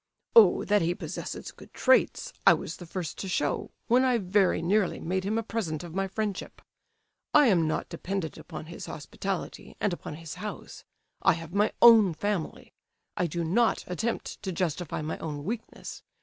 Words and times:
"Oh, 0.35 0.65
that 0.65 0.81
he 0.81 0.95
possesses 0.95 1.51
good 1.51 1.71
traits, 1.75 2.33
I 2.47 2.55
was 2.55 2.77
the 2.77 2.87
first 2.87 3.19
to 3.19 3.27
show, 3.29 3.69
when 3.85 4.03
I 4.03 4.17
very 4.17 4.59
nearly 4.63 4.99
made 4.99 5.23
him 5.23 5.37
a 5.37 5.43
present 5.43 5.83
of 5.83 5.93
my 5.93 6.07
friendship. 6.07 6.59
I 7.35 7.45
am 7.49 7.67
not 7.67 7.87
dependent 7.87 8.35
upon 8.39 8.65
his 8.65 8.87
hospitality, 8.87 9.75
and 9.79 9.93
upon 9.93 10.15
his 10.15 10.33
house; 10.41 10.83
I 11.21 11.33
have 11.33 11.53
my 11.53 11.71
own 11.83 12.15
family. 12.15 12.73
I 13.15 13.27
do 13.27 13.43
not 13.43 13.83
attempt 13.85 14.41
to 14.41 14.51
justify 14.51 15.03
my 15.03 15.19
own 15.19 15.43
weakness. 15.43 16.01